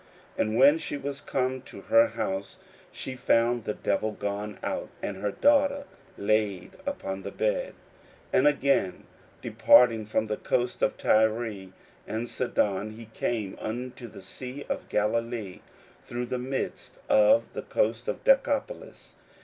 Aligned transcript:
41:007:030 0.35 0.39
And 0.49 0.57
when 0.57 0.77
she 0.79 0.97
was 0.97 1.21
come 1.21 1.61
to 1.61 1.81
her 1.81 2.07
house, 2.07 2.57
she 2.91 3.15
found 3.15 3.65
the 3.65 3.75
devil 3.75 4.11
gone 4.11 4.57
out, 4.63 4.89
and 4.99 5.17
her 5.17 5.29
daughter 5.31 5.83
laid 6.17 6.71
upon 6.87 7.21
the 7.21 7.29
bed. 7.29 7.75
41:007:031 8.33 8.39
And 8.39 8.47
again, 8.47 9.03
departing 9.43 10.05
from 10.07 10.25
the 10.25 10.37
coasts 10.37 10.81
of 10.81 10.97
Tyre 10.97 11.63
and 12.07 12.27
Sidon, 12.27 12.93
he 12.93 13.09
came 13.13 13.55
unto 13.61 14.07
the 14.07 14.23
sea 14.23 14.65
of 14.67 14.89
Galilee, 14.89 15.59
through 16.01 16.25
the 16.25 16.39
midst 16.39 16.97
of 17.07 17.53
the 17.53 17.61
coasts 17.61 18.07
of 18.07 18.23
Decapolis. 18.23 19.13